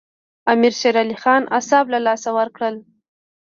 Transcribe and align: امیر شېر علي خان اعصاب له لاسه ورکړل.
امیر 0.51 0.73
شېر 0.79 0.95
علي 1.01 1.17
خان 1.21 1.43
اعصاب 1.55 1.85
له 1.93 1.99
لاسه 2.05 2.29
ورکړل. 2.37 2.75